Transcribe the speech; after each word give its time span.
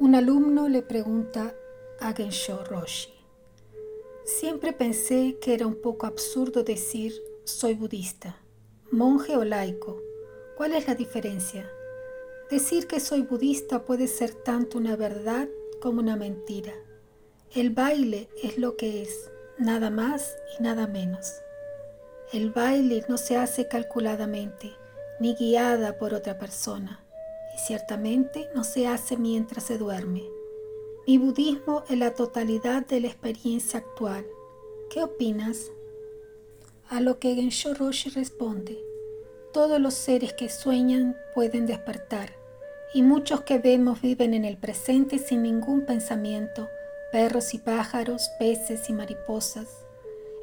Un 0.00 0.16
alumno 0.16 0.68
le 0.68 0.82
pregunta 0.82 1.54
a 2.00 2.12
Gensho 2.12 2.64
Roshi, 2.64 3.14
siempre 4.24 4.72
pensé 4.72 5.38
que 5.40 5.54
era 5.54 5.68
un 5.68 5.80
poco 5.80 6.06
absurdo 6.06 6.64
decir 6.64 7.12
soy 7.44 7.74
budista, 7.74 8.36
monje 8.90 9.36
o 9.36 9.44
laico. 9.44 10.02
¿Cuál 10.56 10.74
es 10.74 10.88
la 10.88 10.96
diferencia? 10.96 11.70
Decir 12.50 12.88
que 12.88 12.98
soy 12.98 13.22
budista 13.22 13.84
puede 13.84 14.08
ser 14.08 14.34
tanto 14.34 14.78
una 14.78 14.96
verdad 14.96 15.48
como 15.80 16.00
una 16.00 16.16
mentira. 16.16 16.72
El 17.54 17.70
baile 17.70 18.28
es 18.42 18.58
lo 18.58 18.76
que 18.76 19.00
es, 19.00 19.30
nada 19.58 19.90
más 19.90 20.34
y 20.58 20.62
nada 20.64 20.88
menos. 20.88 21.34
El 22.32 22.50
baile 22.50 23.04
no 23.08 23.16
se 23.16 23.36
hace 23.36 23.68
calculadamente, 23.68 24.72
ni 25.20 25.36
guiada 25.36 25.98
por 25.98 26.14
otra 26.14 26.36
persona, 26.36 27.03
y 27.54 27.58
ciertamente 27.58 28.48
no 28.54 28.64
se 28.64 28.86
hace 28.86 29.16
mientras 29.16 29.64
se 29.64 29.78
duerme. 29.78 30.24
Mi 31.06 31.18
budismo 31.18 31.84
es 31.88 31.98
la 31.98 32.14
totalidad 32.14 32.86
de 32.86 33.00
la 33.00 33.08
experiencia 33.08 33.80
actual. 33.80 34.26
¿Qué 34.90 35.02
opinas? 35.02 35.70
A 36.88 37.00
lo 37.00 37.18
que 37.18 37.34
Gensho 37.34 37.74
Roshi 37.74 38.10
responde, 38.10 38.78
todos 39.52 39.80
los 39.80 39.94
seres 39.94 40.32
que 40.32 40.48
sueñan 40.48 41.16
pueden 41.34 41.66
despertar, 41.66 42.32
y 42.92 43.02
muchos 43.02 43.42
que 43.42 43.58
vemos 43.58 44.00
viven 44.00 44.34
en 44.34 44.44
el 44.44 44.56
presente 44.56 45.18
sin 45.18 45.42
ningún 45.42 45.84
pensamiento, 45.86 46.68
perros 47.12 47.54
y 47.54 47.58
pájaros, 47.58 48.30
peces 48.38 48.88
y 48.88 48.92
mariposas. 48.92 49.84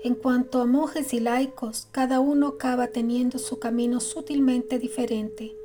En 0.03 0.15
cuanto 0.15 0.61
a 0.61 0.65
monjes 0.65 1.13
y 1.13 1.19
laicos, 1.19 1.87
cada 1.91 2.19
uno 2.19 2.47
acaba 2.47 2.87
teniendo 2.87 3.37
su 3.37 3.59
camino 3.59 3.99
sutilmente 3.99 4.79
diferente. 4.79 5.55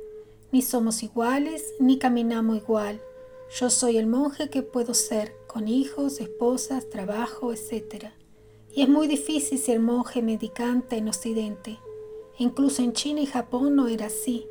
Ni 0.51 0.61
somos 0.61 1.03
iguales, 1.03 1.73
ni 1.79 1.97
caminamos 1.99 2.57
igual. 2.57 3.01
Yo 3.59 3.69
soy 3.69 3.97
el 3.97 4.07
monje 4.07 4.49
que 4.49 4.61
puedo 4.61 4.93
ser, 4.93 5.33
con 5.47 5.67
hijos, 5.67 6.19
esposas, 6.19 6.89
trabajo, 6.89 7.51
etc. 7.51 8.07
Y 8.73 8.81
es 8.83 8.89
muy 8.89 9.07
difícil 9.07 9.57
ser 9.57 9.79
monje 9.79 10.21
medicante 10.21 10.97
en 10.97 11.09
Occidente. 11.09 11.79
Incluso 12.37 12.81
en 12.81 12.93
China 12.93 13.21
y 13.21 13.25
Japón 13.25 13.75
no 13.75 13.87
era 13.87 14.05
así. 14.05 14.47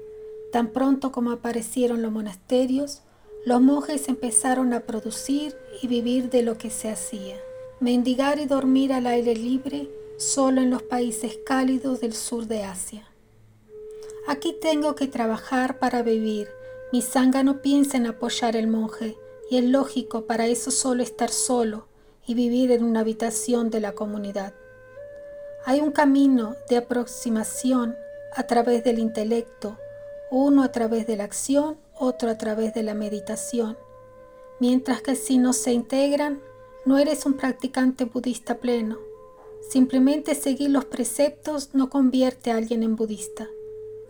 Tan 0.53 0.73
pronto 0.73 1.13
como 1.13 1.31
aparecieron 1.31 2.03
los 2.03 2.13
monasterios, 2.13 3.03
los 3.45 3.61
monjes 3.63 4.09
empezaron 4.09 4.73
a 4.73 4.81
producir 4.81 5.55
y 5.81 5.87
vivir 5.87 6.31
de 6.31 6.43
lo 6.43 6.59
que 6.59 6.71
se 6.71 6.91
hacía. 6.91 7.37
Mendigar 7.81 8.39
y 8.39 8.47
dormir 8.47 8.93
al 8.93 9.07
aire 9.07 9.35
libre 9.35 9.89
solo 10.19 10.61
en 10.61 10.71
los 10.71 10.83
países 10.83 11.39
cálidos 11.47 12.01
del 12.01 12.13
sur 12.13 12.47
de 12.47 12.65
Asia. 12.65 13.07
Aquí 14.27 14.53
tengo 14.53 14.97
que 14.97 15.07
trabajar 15.07 15.79
para 15.79 16.03
vivir. 16.03 16.49
Mi 16.93 17.01
sanga 17.01 17.45
no 17.45 17.63
piensa 17.63 17.97
en 17.97 18.07
apoyar 18.07 18.57
al 18.57 18.67
monje, 18.67 19.17
y 19.51 19.59
es 19.59 19.65
lógico 19.65 20.27
para 20.27 20.47
eso 20.47 20.71
solo 20.71 21.03
estar 21.03 21.31
solo 21.31 21.87
y 22.27 22.35
vivir 22.35 22.73
en 22.73 22.83
una 22.83 23.01
habitación 23.01 23.71
de 23.71 23.81
la 23.81 23.93
comunidad. 23.93 24.53
Hay 25.65 25.81
un 25.81 25.93
camino 25.93 26.57
de 26.69 26.79
aproximación 26.79 27.95
a 28.35 28.45
través 28.45 28.83
del 28.83 28.99
intelecto, 28.99 29.79
uno 30.31 30.65
a 30.65 30.73
través 30.73 31.07
de 31.07 31.17
la 31.17 31.25
acción 31.25 31.79
otro 31.99 32.29
a 32.29 32.37
través 32.37 32.75
de 32.75 32.83
la 32.83 32.95
meditación, 32.95 33.79
mientras 34.61 35.03
que 35.03 35.17
si 35.17 35.39
no 35.39 35.53
se 35.53 35.73
integran, 35.73 36.41
no 36.85 36.99
eres 36.99 37.27
un 37.27 37.35
practicante 37.35 38.05
budista 38.05 38.59
pleno. 38.59 38.99
Simplemente 39.69 40.35
seguir 40.35 40.71
los 40.71 40.85
preceptos 40.85 41.71
no 41.75 41.91
convierte 41.91 42.51
a 42.51 42.57
alguien 42.57 42.83
en 42.83 42.97
budista. 42.97 43.49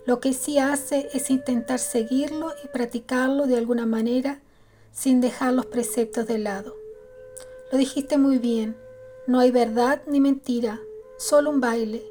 Lo 0.07 0.21
que 0.21 0.33
sí 0.33 0.59
hace 0.59 1.09
es 1.13 1.31
intentar 1.31 1.81
seguirlo 1.81 2.53
y 2.65 2.69
practicarlo 2.69 3.47
de 3.47 3.57
alguna 3.57 3.87
manera 3.87 4.41
sin 4.93 5.21
dejar 5.21 5.53
los 5.53 5.67
preceptos 5.67 6.27
de 6.29 6.39
lado. 6.39 6.77
Lo 7.73 7.79
dijiste 7.79 8.17
muy 8.17 8.39
bien, 8.39 8.77
no 9.27 9.41
hay 9.41 9.51
verdad 9.51 10.03
ni 10.07 10.21
mentira, 10.21 10.81
solo 11.19 11.51
un 11.51 11.61
baile. 11.61 12.05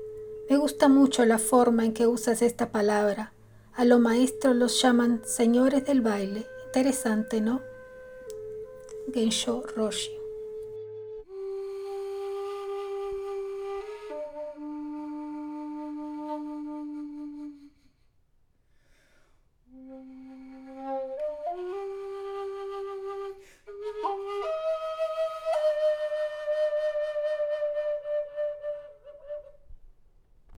Me 0.50 0.57
gusta 0.57 0.89
mucho 0.89 1.25
la 1.25 1.39
forma 1.39 1.85
en 1.85 1.94
que 1.94 2.06
usas 2.06 2.41
esta 2.41 2.69
palabra. 2.72 3.31
A 3.73 3.85
los 3.85 4.00
maestros 4.00 4.56
los 4.56 4.81
llaman 4.81 5.22
señores 5.25 5.85
del 5.85 6.01
baile. 6.01 6.45
Interesante, 6.67 7.39
¿no? 7.39 7.62
Gensho 9.13 9.63
Roshi. 9.75 10.25